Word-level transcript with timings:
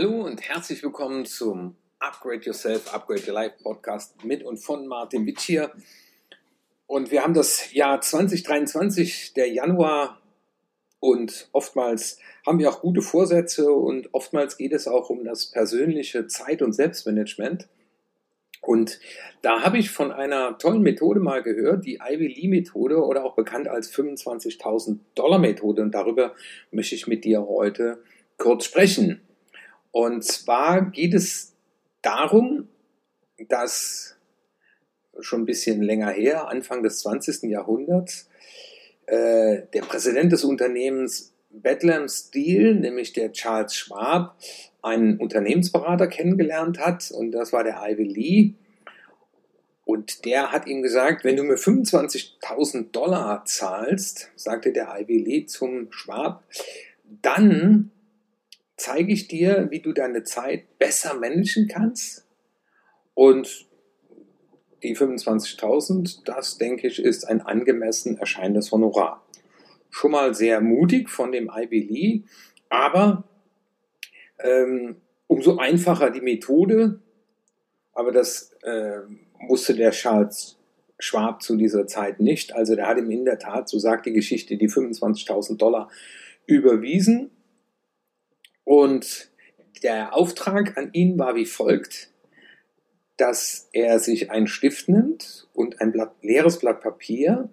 Hallo 0.00 0.22
und 0.22 0.40
herzlich 0.40 0.82
willkommen 0.82 1.26
zum 1.26 1.76
Upgrade 1.98 2.40
Yourself, 2.40 2.94
Upgrade 2.94 3.20
Your 3.26 3.34
Life 3.34 3.56
Podcast 3.62 4.24
mit 4.24 4.42
und 4.42 4.56
von 4.56 4.86
Martin 4.86 5.26
Witsch 5.26 5.42
hier. 5.42 5.72
Und 6.86 7.10
wir 7.10 7.22
haben 7.22 7.34
das 7.34 7.74
Jahr 7.74 8.00
2023, 8.00 9.34
der 9.34 9.52
Januar, 9.52 10.18
und 11.00 11.50
oftmals 11.52 12.18
haben 12.46 12.58
wir 12.58 12.70
auch 12.70 12.80
gute 12.80 13.02
Vorsätze 13.02 13.70
und 13.70 14.08
oftmals 14.14 14.56
geht 14.56 14.72
es 14.72 14.88
auch 14.88 15.10
um 15.10 15.22
das 15.22 15.50
persönliche 15.50 16.26
Zeit- 16.28 16.62
und 16.62 16.72
Selbstmanagement. 16.72 17.68
Und 18.62 19.00
da 19.42 19.60
habe 19.60 19.76
ich 19.76 19.90
von 19.90 20.12
einer 20.12 20.56
tollen 20.56 20.80
Methode 20.80 21.20
mal 21.20 21.42
gehört, 21.42 21.84
die 21.84 22.00
Ivy 22.02 22.26
Lee 22.26 22.48
Methode 22.48 23.04
oder 23.04 23.22
auch 23.22 23.34
bekannt 23.34 23.68
als 23.68 23.94
25.000 23.94 25.00
Dollar 25.14 25.38
Methode. 25.38 25.82
Und 25.82 25.94
darüber 25.94 26.34
möchte 26.70 26.94
ich 26.94 27.06
mit 27.06 27.26
dir 27.26 27.46
heute 27.46 28.02
kurz 28.38 28.64
sprechen. 28.64 29.20
Und 29.90 30.24
zwar 30.24 30.90
geht 30.90 31.14
es 31.14 31.54
darum, 32.02 32.68
dass 33.48 34.16
schon 35.20 35.42
ein 35.42 35.46
bisschen 35.46 35.82
länger 35.82 36.10
her, 36.10 36.48
Anfang 36.48 36.82
des 36.82 37.00
20. 37.00 37.50
Jahrhunderts, 37.50 38.28
äh, 39.06 39.62
der 39.72 39.82
Präsident 39.82 40.32
des 40.32 40.44
Unternehmens 40.44 41.34
Bedlam 41.50 42.08
Steel, 42.08 42.74
nämlich 42.74 43.12
der 43.12 43.32
Charles 43.32 43.74
Schwab, 43.74 44.36
einen 44.82 45.18
Unternehmensberater 45.18 46.06
kennengelernt 46.06 46.78
hat 46.78 47.10
und 47.10 47.32
das 47.32 47.52
war 47.52 47.64
der 47.64 47.82
Ivy 47.82 48.04
Lee. 48.04 48.54
Und 49.84 50.24
der 50.24 50.52
hat 50.52 50.68
ihm 50.68 50.82
gesagt, 50.82 51.24
wenn 51.24 51.36
du 51.36 51.42
mir 51.42 51.56
25.000 51.56 52.92
Dollar 52.92 53.44
zahlst, 53.44 54.30
sagte 54.36 54.72
der 54.72 54.94
Ivy 54.96 55.18
Lee 55.18 55.46
zum 55.46 55.90
Schwab, 55.90 56.44
dann 57.22 57.90
zeige 58.80 59.12
ich 59.12 59.28
dir, 59.28 59.68
wie 59.70 59.80
du 59.80 59.92
deine 59.92 60.24
Zeit 60.24 60.78
besser 60.78 61.14
managen 61.14 61.68
kannst. 61.68 62.26
Und 63.12 63.66
die 64.82 64.96
25.000, 64.96 66.24
das 66.24 66.56
denke 66.56 66.86
ich, 66.86 66.98
ist 66.98 67.28
ein 67.28 67.42
angemessen 67.42 68.16
erscheinendes 68.16 68.72
Honorar. 68.72 69.26
Schon 69.90 70.12
mal 70.12 70.34
sehr 70.34 70.62
mutig 70.62 71.10
von 71.10 71.30
dem 71.30 71.50
Ivy 71.54 71.80
Lee, 71.80 72.22
aber 72.70 73.24
ähm, 74.38 74.96
umso 75.26 75.58
einfacher 75.58 76.10
die 76.10 76.22
Methode. 76.22 77.00
Aber 77.92 78.12
das 78.12 78.52
äh, 78.62 79.00
musste 79.40 79.74
der 79.74 79.90
Charles 79.90 80.56
Schwab 80.98 81.42
zu 81.42 81.56
dieser 81.56 81.86
Zeit 81.86 82.18
nicht. 82.20 82.54
Also 82.54 82.76
der 82.76 82.86
hat 82.86 82.96
ihm 82.96 83.10
in 83.10 83.26
der 83.26 83.38
Tat, 83.38 83.68
so 83.68 83.78
sagt 83.78 84.06
die 84.06 84.12
Geschichte, 84.12 84.56
die 84.56 84.70
25.000 84.70 85.58
Dollar 85.58 85.90
überwiesen. 86.46 87.30
Und 88.70 89.32
der 89.82 90.14
Auftrag 90.14 90.78
an 90.78 90.90
ihn 90.92 91.18
war 91.18 91.34
wie 91.34 91.44
folgt, 91.44 92.12
dass 93.16 93.68
er 93.72 93.98
sich 93.98 94.30
einen 94.30 94.46
Stift 94.46 94.88
nimmt 94.88 95.48
und 95.54 95.80
ein 95.80 95.90
Blatt, 95.90 96.12
leeres 96.22 96.60
Blatt 96.60 96.80
Papier 96.80 97.48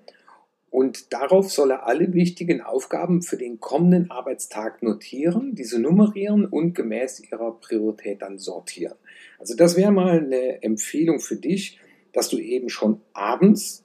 und 0.69 1.11
darauf 1.13 1.51
soll 1.51 1.71
er 1.71 1.87
alle 1.87 2.13
wichtigen 2.13 2.61
Aufgaben 2.61 3.23
für 3.23 3.35
den 3.35 3.59
kommenden 3.59 4.11
Arbeitstag 4.11 4.83
notieren, 4.83 5.55
diese 5.55 5.79
nummerieren 5.79 6.45
und 6.45 6.75
gemäß 6.75 7.19
ihrer 7.31 7.59
Priorität 7.59 8.21
dann 8.21 8.37
sortieren. 8.37 8.97
Also 9.39 9.55
das 9.55 9.75
wäre 9.75 9.91
mal 9.91 10.19
eine 10.19 10.61
Empfehlung 10.61 11.19
für 11.19 11.37
dich, 11.37 11.79
dass 12.13 12.29
du 12.29 12.37
eben 12.37 12.69
schon 12.69 13.01
abends, 13.13 13.83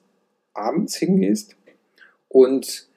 abends 0.53 0.97
hingehst 0.97 1.57
und 2.29 2.92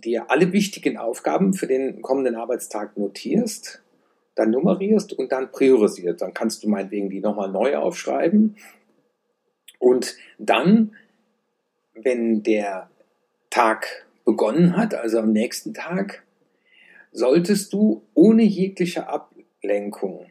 dir 0.00 0.30
alle 0.30 0.52
wichtigen 0.52 0.96
Aufgaben 0.96 1.52
für 1.54 1.66
den 1.66 2.02
kommenden 2.02 2.36
Arbeitstag 2.36 2.96
notierst, 2.96 3.82
dann 4.34 4.50
nummerierst 4.50 5.12
und 5.12 5.32
dann 5.32 5.50
priorisierst. 5.52 6.22
Dann 6.22 6.34
kannst 6.34 6.62
du 6.62 6.68
meinetwegen 6.68 7.10
die 7.10 7.20
nochmal 7.20 7.50
neu 7.50 7.76
aufschreiben. 7.76 8.56
Und 9.78 10.16
dann, 10.38 10.96
wenn 11.94 12.42
der 12.42 12.90
Tag 13.50 14.06
begonnen 14.24 14.76
hat, 14.76 14.94
also 14.94 15.18
am 15.18 15.32
nächsten 15.32 15.74
Tag, 15.74 16.22
solltest 17.12 17.72
du 17.72 18.02
ohne 18.14 18.42
jegliche 18.42 19.08
Ablenkung 19.08 20.26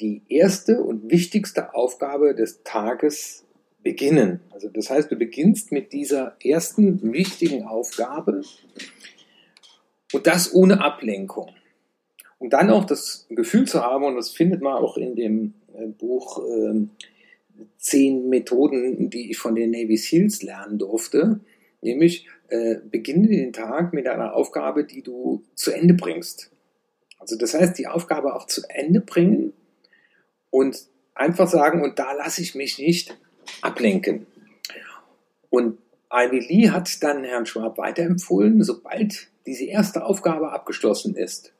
die 0.00 0.22
erste 0.28 0.82
und 0.82 1.10
wichtigste 1.10 1.74
Aufgabe 1.74 2.34
des 2.34 2.62
Tages 2.62 3.44
beginnen. 3.82 4.40
Also 4.50 4.68
das 4.68 4.90
heißt, 4.90 5.10
du 5.10 5.16
beginnst 5.16 5.72
mit 5.72 5.92
dieser 5.92 6.36
ersten 6.42 7.12
wichtigen 7.12 7.64
Aufgabe 7.64 8.42
und 10.12 10.26
das 10.26 10.54
ohne 10.54 10.82
Ablenkung. 10.82 11.50
Und 12.38 12.52
dann 12.54 12.70
auch 12.70 12.84
das 12.84 13.26
Gefühl 13.28 13.66
zu 13.66 13.82
haben, 13.82 14.04
und 14.04 14.16
das 14.16 14.30
findet 14.30 14.62
man 14.62 14.74
auch 14.74 14.96
in 14.96 15.14
dem 15.14 15.54
äh, 15.74 15.86
Buch 15.86 16.42
äh, 16.46 16.86
Zehn 17.76 18.28
Methoden, 18.30 19.10
die 19.10 19.30
ich 19.30 19.38
von 19.38 19.54
den 19.54 19.70
Navy 19.70 19.96
SEALs 19.96 20.42
lernen 20.42 20.78
durfte, 20.78 21.40
nämlich 21.82 22.26
äh, 22.48 22.76
beginne 22.90 23.28
den 23.28 23.52
Tag 23.52 23.92
mit 23.92 24.06
einer 24.06 24.34
Aufgabe, 24.34 24.84
die 24.84 25.02
du 25.02 25.42
zu 25.54 25.70
Ende 25.70 25.94
bringst. 25.94 26.50
Also 27.18 27.36
das 27.36 27.52
heißt, 27.52 27.78
die 27.78 27.86
Aufgabe 27.86 28.34
auch 28.34 28.46
zu 28.46 28.62
Ende 28.68 29.00
bringen 29.00 29.52
und 30.48 30.86
einfach 31.14 31.48
sagen, 31.48 31.82
und 31.82 31.98
da 31.98 32.12
lasse 32.12 32.40
ich 32.40 32.54
mich 32.54 32.78
nicht 32.78 33.18
ablenken. 33.62 34.26
Und 35.50 35.78
Ivy 36.12 36.40
Lee 36.40 36.70
hat 36.70 37.02
dann 37.02 37.24
Herrn 37.24 37.46
Schwab 37.46 37.78
weiterempfohlen, 37.78 38.62
sobald 38.62 39.28
diese 39.46 39.64
erste 39.64 40.04
Aufgabe 40.04 40.52
abgeschlossen 40.52 41.16
ist, 41.16 41.52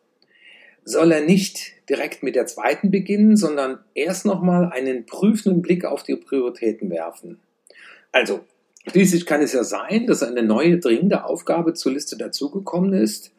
soll 0.84 1.12
er 1.12 1.22
nicht 1.22 1.74
direkt 1.88 2.22
mit 2.22 2.34
der 2.34 2.46
zweiten 2.46 2.90
beginnen, 2.90 3.36
sondern 3.36 3.78
erst 3.94 4.24
nochmal 4.26 4.70
einen 4.72 5.06
prüfenden 5.06 5.62
Blick 5.62 5.84
auf 5.84 6.02
die 6.02 6.16
Prioritäten 6.16 6.90
werfen. 6.90 7.38
Also, 8.12 8.40
schließlich 8.88 9.26
kann 9.26 9.42
es 9.42 9.52
ja 9.52 9.62
sein, 9.62 10.06
dass 10.06 10.22
eine 10.22 10.42
neue 10.42 10.78
dringende 10.78 11.24
Aufgabe 11.24 11.74
zur 11.74 11.92
Liste 11.92 12.16
dazugekommen 12.16 12.92
ist 12.92 13.32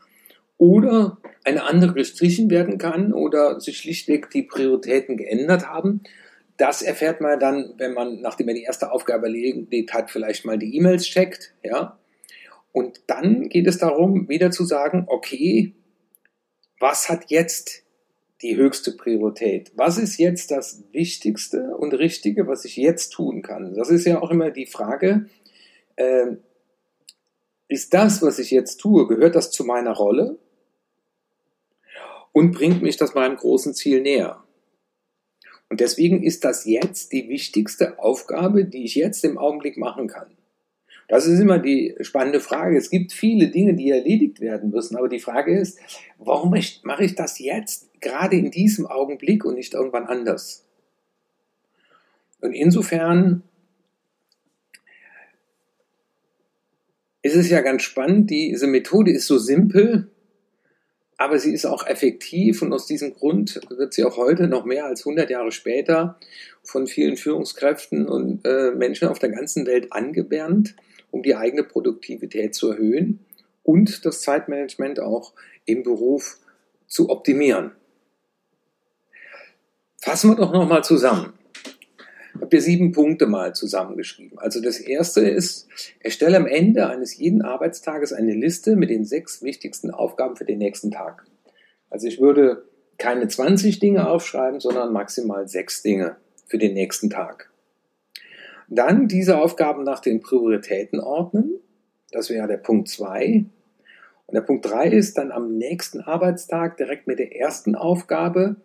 oder 0.58 1.18
eine 1.44 1.64
andere 1.64 1.94
gestrichen 1.94 2.50
werden 2.50 2.78
kann 2.78 3.14
oder 3.14 3.60
sich 3.60 3.80
schlichtweg 3.80 4.30
die 4.30 4.44
Prioritäten 4.44 5.18
geändert 5.18 5.68
haben 5.68 6.02
das 6.62 6.84
erfährt 6.84 7.22
man 7.22 7.40
dann, 7.40 7.74
wenn 7.78 7.94
man, 7.94 8.22
nachdem 8.22 8.48
er 8.50 8.54
die 8.54 8.62
erste 8.62 8.92
Aufgabe 8.92 9.26
erledigt 9.26 9.94
hat, 9.94 10.12
vielleicht 10.12 10.46
mal 10.46 10.60
die 10.60 10.76
E-Mails 10.78 11.06
checkt, 11.06 11.56
ja. 11.64 11.98
Und 12.72 13.02
dann 13.08 13.50
geht 13.50 13.66
es 13.66 13.80
darum, 13.80 14.30
wieder 14.30 14.52
zu 14.52 14.64
sagen, 14.64 15.06
okay, 15.08 15.74
was 16.80 17.10
hat 17.10 17.32
jetzt 17.32 17.82
die 18.44 18.56
höchste 18.58 18.92
Priorität? 18.92 19.72
Was 19.76 19.98
ist 19.98 20.20
jetzt 20.20 20.52
das 20.52 20.84
Wichtigste 20.92 21.76
und 21.76 21.96
Richtige, 21.96 22.46
was 22.46 22.64
ich 22.64 22.78
jetzt 22.78 23.10
tun 23.10 23.42
kann? 23.42 23.74
Das 23.74 23.90
ist 23.90 24.06
ja 24.06 24.22
auch 24.22 24.30
immer 24.30 24.52
die 24.52 24.68
Frage, 24.68 25.26
äh, 25.96 26.28
ist 27.70 27.96
das, 27.96 28.22
was 28.22 28.38
ich 28.38 28.52
jetzt 28.52 28.78
tue, 28.78 29.08
gehört 29.08 29.34
das 29.34 29.50
zu 29.50 29.64
meiner 29.64 29.94
Rolle? 29.94 30.38
Und 32.34 32.52
bringt 32.52 32.84
mich 32.84 32.98
das 32.98 33.16
meinem 33.16 33.36
großen 33.36 33.74
Ziel 33.74 34.02
näher? 34.02 34.44
Und 35.72 35.80
deswegen 35.80 36.22
ist 36.22 36.44
das 36.44 36.66
jetzt 36.66 37.14
die 37.14 37.30
wichtigste 37.30 37.98
Aufgabe, 37.98 38.66
die 38.66 38.84
ich 38.84 38.96
jetzt 38.96 39.24
im 39.24 39.38
Augenblick 39.38 39.78
machen 39.78 40.10
kann. 40.10 40.28
Das 41.08 41.26
ist 41.26 41.40
immer 41.40 41.60
die 41.60 41.96
spannende 42.02 42.42
Frage. 42.42 42.78
Es 42.78 42.90
gibt 42.90 43.14
viele 43.14 43.48
Dinge, 43.48 43.74
die 43.74 43.90
erledigt 43.90 44.42
werden 44.42 44.72
müssen, 44.72 44.98
aber 44.98 45.08
die 45.08 45.22
Frage 45.22 45.58
ist, 45.58 45.80
warum 46.18 46.54
mache 46.84 47.06
ich 47.06 47.16
das 47.16 47.40
jetzt, 47.40 47.90
gerade 48.02 48.36
in 48.36 48.52
diesem 48.52 48.86
Augenblick 48.86 49.46
und 49.46 49.56
nicht 49.56 49.74
irgendwann 49.74 50.08
anders? 50.08 50.66
Und 52.42 52.52
insofern 52.52 53.44
ist 57.22 57.38
es 57.38 57.50
ja 57.50 57.62
ganz 57.62 57.84
spannend, 57.84 58.30
diese 58.30 58.68
Methode 58.68 59.12
ist 59.12 59.26
so 59.26 59.38
simpel, 59.38 60.11
aber 61.22 61.38
sie 61.38 61.54
ist 61.54 61.68
auch 61.68 61.86
effektiv 61.86 62.64
und 62.64 62.74
aus 62.74 62.88
diesem 62.88 63.14
Grund 63.14 63.62
wird 63.70 63.94
sie 63.94 64.04
auch 64.04 64.18
heute 64.18 64.48
noch 64.48 64.66
mehr 64.66 64.86
als 64.86 65.02
100 65.02 65.30
Jahre 65.30 65.52
später 65.52 66.18
von 66.64 66.88
vielen 66.88 67.16
Führungskräften 67.16 68.08
und 68.08 68.44
äh, 68.44 68.72
Menschen 68.72 69.08
auf 69.08 69.20
der 69.20 69.30
ganzen 69.30 69.68
Welt 69.68 69.94
angebernt, 69.94 70.76
um 71.12 71.22
die 71.22 71.36
eigene 71.36 71.64
Produktivität 71.64 72.56
zu 72.56 72.72
erhöhen 72.72 73.20
und 73.62 74.04
das 74.04 74.22
Zeitmanagement 74.22 75.00
auch 75.00 75.34
im 75.66 75.84
Beruf 75.84 76.40
zu 76.88 77.12
optimieren. 77.12 77.72
Fassen 80.02 80.32
wir 80.32 80.38
doch 80.38 80.52
nochmal 80.52 80.84
zusammen 80.84 81.34
habe 82.36 82.48
dir 82.48 82.62
sieben 82.62 82.92
Punkte 82.92 83.28
mal 83.28 83.54
zusammengeschrieben. 83.54 84.40
Also 84.40 84.62
das 84.62 84.80
erste 84.80 85.22
ist, 85.22 85.68
erstelle 86.00 86.38
am 86.38 86.48
Ende 86.48 86.88
eines 86.88 87.18
jeden 87.18 87.42
Arbeitstages 87.42 88.14
eine 88.14 88.34
Liste 88.34 88.76
mit 88.76 88.90
den 88.90 89.06
sechs 89.06 89.42
wichtigsten 89.44 89.92
Aufgaben 89.92 90.36
für 90.36 90.46
den 90.46 90.60
nächsten 90.60 90.92
Tag. 90.92 91.26
Also 91.90 92.08
ich 92.08 92.22
würde 92.22 92.64
keine 92.98 93.28
20 93.28 93.80
Dinge 93.80 94.08
aufschreiben, 94.08 94.60
sondern 94.60 94.94
maximal 94.94 95.48
sechs 95.48 95.82
Dinge 95.82 96.18
für 96.46 96.58
den 96.58 96.74
nächsten 96.74 97.10
Tag. 97.10 97.50
Dann 98.70 99.08
diese 99.08 99.38
Aufgaben 99.38 99.84
nach 99.84 100.00
den 100.00 100.22
Prioritäten 100.22 101.00
ordnen. 101.00 101.60
Das 102.12 102.30
wäre 102.30 102.48
der 102.48 102.58
Punkt 102.58 102.88
zwei. 102.88 103.46
Und 104.28 104.36
der 104.36 104.42
Punkt 104.42 104.66
drei 104.66 104.88
ist 104.88 105.18
dann 105.18 105.32
am 105.32 105.58
nächsten 105.58 106.00
Arbeitstag 106.00 106.78
direkt 106.78 107.06
mit 107.06 107.20
der 107.20 107.36
ersten 107.36 107.76
Aufgabe 107.76 108.56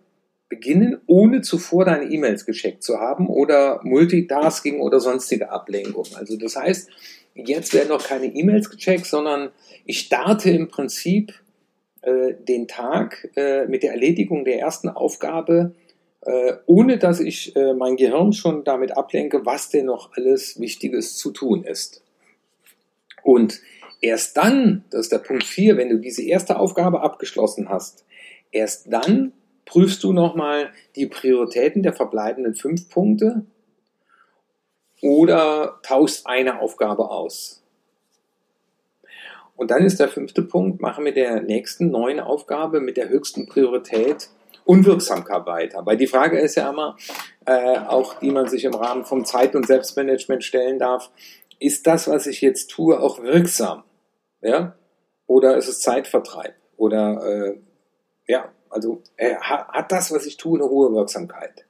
beginnen, 0.49 1.01
ohne 1.07 1.41
zuvor 1.41 1.85
deine 1.85 2.05
E-Mails 2.05 2.47
gecheckt 2.47 2.83
zu 2.83 2.99
haben 2.99 3.29
oder 3.29 3.81
Multitasking 3.83 4.81
oder 4.81 5.01
sonstige 5.01 5.51
Ablenkung. 5.51 6.07
Also 6.15 6.37
das 6.37 6.57
heißt, 6.57 6.89
jetzt 7.35 7.75
werden 7.75 7.89
noch 7.89 8.05
keine 8.05 8.27
E-Mails 8.27 8.71
gecheckt, 8.71 9.07
sondern 9.07 9.51
ich 9.85 10.01
starte 10.01 10.51
im 10.51 10.69
Prinzip 10.69 11.35
äh, 12.03 12.35
den 12.39 12.69
Tag 12.69 13.29
äh, 13.37 13.67
mit 13.67 13.83
der 13.83 13.93
Erledigung 13.93 14.45
der 14.45 14.61
ersten 14.61 14.89
Aufgabe, 14.89 15.75
äh, 16.21 16.55
ohne 16.67 16.99
dass 16.99 17.21
ich 17.21 17.55
äh, 17.57 17.75
mein 17.75 17.97
Gehirn 17.97 18.33
schon 18.33 18.63
damit 18.63 18.97
ablenke, 18.97 19.45
was 19.45 19.71
denn 19.71 19.87
noch 19.87 20.13
alles 20.17 20.61
Wichtiges 20.61 21.17
zu 21.17 21.33
tun 21.33 21.65
ist. 21.65 22.05
Und 23.25 23.61
erst 24.01 24.37
dann, 24.37 24.85
das 24.91 25.03
ist 25.03 25.13
der 25.13 25.19
Punkt 25.19 25.45
4, 25.45 25.77
wenn 25.77 25.89
du 25.89 25.99
diese 25.99 26.23
erste 26.23 26.59
Aufgabe 26.61 27.01
abgeschlossen 27.01 27.69
hast, 27.69 28.05
erst 28.53 28.93
dann 28.93 29.33
prüfst 29.67 30.03
du 30.03 30.13
nochmal 30.13 30.71
die 30.95 31.07
Prioritäten 31.07 31.83
der 31.83 31.93
verbleibenden 31.93 32.55
fünf 32.55 32.89
Punkte 32.89 33.45
oder 35.03 35.81
tauschst 35.83 36.27
eine 36.27 36.61
Aufgabe 36.61 37.11
aus. 37.11 37.63
Und 39.57 39.71
dann 39.71 39.85
ist 39.85 40.01
der 40.01 40.09
fünfte 40.09 40.43
Punkt, 40.43 40.81
mache 40.81 41.03
mit 41.03 41.17
der 41.17 41.43
nächsten 41.43 41.91
neuen 41.91 42.21
Aufgabe 42.21 42.81
mit 42.81 42.97
der 42.97 43.09
höchsten 43.09 43.47
Priorität 43.47 44.29
Unwirksamkeit 44.65 45.47
weiter. 45.47 45.87
Weil 45.87 45.97
die 45.97 46.09
Frage 46.09 46.39
ist 46.39 46.57
ja 46.57 46.69
immer, 46.71 46.97
äh, 47.47 47.79
auch 47.79 48.19
die 48.19 48.31
man 48.31 48.49
sich 48.49 48.65
im 48.65 48.75
Rahmen 48.75 49.05
vom 49.05 49.25
Zeit- 49.25 49.55
und 49.55 49.67
Selbstmanagement 49.67 50.45
stellen 50.45 50.79
darf, 50.79 51.11
ist 51.59 51.87
das, 51.87 52.09
was 52.09 52.27
ich 52.27 52.41
jetzt 52.41 52.71
tue, 52.71 53.01
auch 53.01 53.23
wirksam? 53.23 53.85
Ja? 54.43 54.77
Oder 55.27 55.57
ist 55.57 55.69
es 55.69 55.81
Zeitvertreib? 55.81 56.55
Oder 56.77 57.25
äh, 57.25 57.59
ja, 58.27 58.53
also 58.77 59.03
äh, 59.17 59.37
hat 59.37 59.91
das, 59.91 60.13
was 60.13 60.27
ich 60.27 60.37
tue, 60.37 60.59
eine 60.59 60.69
hohe 60.69 60.93
Wirksamkeit? 60.93 61.65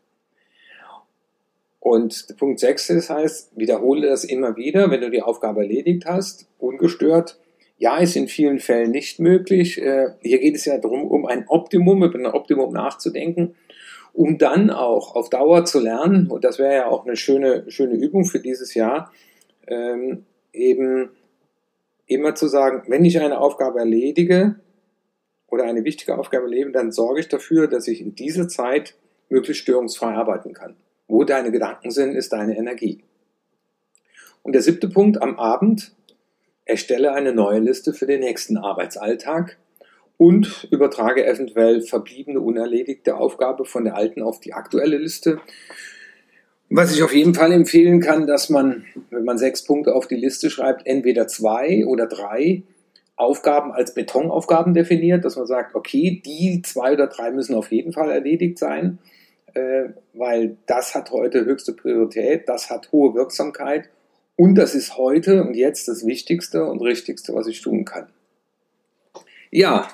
Und 1.78 2.36
Punkt 2.36 2.58
6 2.58 2.90
ist, 2.90 3.10
heißt, 3.10 3.56
wiederhole 3.56 4.08
das 4.08 4.24
immer 4.24 4.56
wieder, 4.56 4.90
wenn 4.90 5.02
du 5.02 5.08
die 5.08 5.22
Aufgabe 5.22 5.60
erledigt 5.60 6.04
hast, 6.04 6.48
ungestört. 6.58 7.38
Ja, 7.78 7.98
ist 7.98 8.16
in 8.16 8.26
vielen 8.26 8.58
Fällen 8.58 8.90
nicht 8.90 9.20
möglich. 9.20 9.80
Äh, 9.80 10.08
hier 10.20 10.40
geht 10.40 10.56
es 10.56 10.64
ja 10.64 10.78
darum, 10.78 11.04
um 11.04 11.26
ein 11.26 11.46
Optimum, 11.46 12.02
über 12.02 12.18
ein 12.18 12.26
Optimum 12.26 12.72
nachzudenken, 12.72 13.54
um 14.12 14.36
dann 14.36 14.70
auch 14.70 15.14
auf 15.14 15.30
Dauer 15.30 15.64
zu 15.64 15.78
lernen, 15.78 16.26
und 16.28 16.42
das 16.42 16.58
wäre 16.58 16.74
ja 16.74 16.86
auch 16.88 17.06
eine 17.06 17.14
schöne, 17.14 17.70
schöne 17.70 17.94
Übung 17.94 18.24
für 18.24 18.40
dieses 18.40 18.74
Jahr, 18.74 19.12
ähm, 19.68 20.24
eben 20.52 21.10
immer 22.08 22.34
zu 22.34 22.48
sagen, 22.48 22.82
wenn 22.88 23.04
ich 23.04 23.20
eine 23.20 23.38
Aufgabe 23.38 23.78
erledige 23.78 24.56
oder 25.48 25.64
eine 25.64 25.84
wichtige 25.84 26.18
Aufgabe 26.18 26.44
erlebe, 26.44 26.72
dann 26.72 26.92
sorge 26.92 27.20
ich 27.20 27.28
dafür, 27.28 27.68
dass 27.68 27.88
ich 27.88 28.00
in 28.00 28.14
dieser 28.14 28.48
Zeit 28.48 28.94
möglichst 29.28 29.62
störungsfrei 29.62 30.14
arbeiten 30.14 30.52
kann. 30.52 30.76
Wo 31.08 31.24
deine 31.24 31.52
Gedanken 31.52 31.90
sind, 31.90 32.14
ist 32.14 32.32
deine 32.32 32.56
Energie. 32.56 33.02
Und 34.42 34.52
der 34.52 34.62
siebte 34.62 34.88
Punkt 34.88 35.22
am 35.22 35.38
Abend, 35.38 35.92
erstelle 36.64 37.12
eine 37.12 37.32
neue 37.32 37.60
Liste 37.60 37.94
für 37.94 38.06
den 38.06 38.20
nächsten 38.20 38.58
Arbeitsalltag 38.58 39.56
und 40.18 40.68
übertrage 40.70 41.24
eventuell 41.24 41.80
verbliebene 41.80 42.40
unerledigte 42.40 43.16
Aufgabe 43.16 43.64
von 43.64 43.84
der 43.84 43.96
alten 43.96 44.22
auf 44.22 44.40
die 44.40 44.52
aktuelle 44.52 44.98
Liste. 44.98 45.40
Was 46.68 46.94
ich 46.94 47.02
auf 47.04 47.14
jeden 47.14 47.34
Fall 47.34 47.52
empfehlen 47.52 48.00
kann, 48.00 48.26
dass 48.26 48.50
man, 48.50 48.84
wenn 49.10 49.24
man 49.24 49.38
sechs 49.38 49.64
Punkte 49.64 49.94
auf 49.94 50.08
die 50.08 50.16
Liste 50.16 50.50
schreibt, 50.50 50.86
entweder 50.86 51.28
zwei 51.28 51.86
oder 51.86 52.06
drei 52.06 52.64
Aufgaben 53.16 53.72
als 53.72 53.94
Betonaufgaben 53.94 54.74
definiert, 54.74 55.24
dass 55.24 55.36
man 55.36 55.46
sagt, 55.46 55.74
okay, 55.74 56.22
die 56.24 56.60
zwei 56.62 56.92
oder 56.92 57.06
drei 57.06 57.30
müssen 57.30 57.54
auf 57.54 57.72
jeden 57.72 57.92
Fall 57.92 58.10
erledigt 58.10 58.58
sein, 58.58 58.98
äh, 59.54 59.88
weil 60.12 60.58
das 60.66 60.94
hat 60.94 61.10
heute 61.10 61.46
höchste 61.46 61.72
Priorität, 61.72 62.46
das 62.46 62.68
hat 62.68 62.92
hohe 62.92 63.14
Wirksamkeit 63.14 63.88
und 64.36 64.54
das 64.54 64.74
ist 64.74 64.98
heute 64.98 65.42
und 65.44 65.54
jetzt 65.54 65.88
das 65.88 66.04
Wichtigste 66.04 66.66
und 66.66 66.82
Richtigste, 66.82 67.34
was 67.34 67.46
ich 67.46 67.62
tun 67.62 67.86
kann. 67.86 68.08
Ja, 69.50 69.88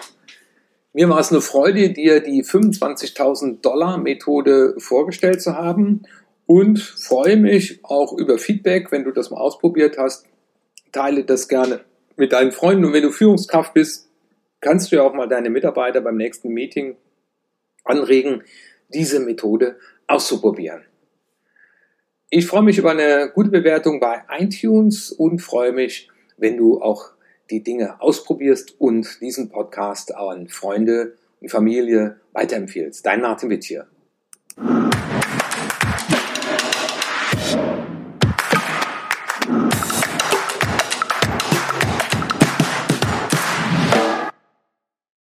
mir 0.92 1.08
war 1.08 1.20
es 1.20 1.30
eine 1.30 1.40
Freude, 1.40 1.90
dir 1.90 2.20
die 2.20 2.42
25.000 2.42 3.60
Dollar 3.60 3.98
Methode 3.98 4.74
vorgestellt 4.78 5.40
zu 5.40 5.56
haben 5.56 6.02
und 6.46 6.80
freue 6.80 7.36
mich 7.36 7.84
auch 7.84 8.12
über 8.12 8.36
Feedback, 8.36 8.90
wenn 8.90 9.04
du 9.04 9.12
das 9.12 9.30
mal 9.30 9.40
ausprobiert 9.40 9.96
hast. 9.96 10.26
Teile 10.90 11.24
das 11.24 11.46
gerne 11.46 11.84
mit 12.16 12.32
deinen 12.32 12.52
Freunden 12.52 12.84
und 12.84 12.92
wenn 12.92 13.02
du 13.02 13.10
Führungskraft 13.10 13.74
bist, 13.74 14.10
kannst 14.60 14.90
du 14.90 14.96
ja 14.96 15.02
auch 15.02 15.14
mal 15.14 15.28
deine 15.28 15.50
Mitarbeiter 15.50 16.00
beim 16.00 16.16
nächsten 16.16 16.48
Meeting 16.50 16.96
anregen, 17.84 18.42
diese 18.88 19.20
Methode 19.20 19.76
auszuprobieren. 20.06 20.82
Ich 22.30 22.46
freue 22.46 22.62
mich 22.62 22.78
über 22.78 22.92
eine 22.92 23.30
gute 23.34 23.50
Bewertung 23.50 24.00
bei 24.00 24.22
iTunes 24.30 25.12
und 25.12 25.40
freue 25.40 25.72
mich, 25.72 26.08
wenn 26.38 26.56
du 26.56 26.80
auch 26.80 27.10
die 27.50 27.62
Dinge 27.62 28.00
ausprobierst 28.00 28.80
und 28.80 29.20
diesen 29.20 29.50
Podcast 29.50 30.14
an 30.14 30.48
Freunde 30.48 31.18
und 31.40 31.50
Familie 31.50 32.20
weiterempfiehlst. 32.32 33.04
Dein 33.04 33.20
Martin 33.20 33.50
Witt 33.50 33.64
hier. 33.64 33.86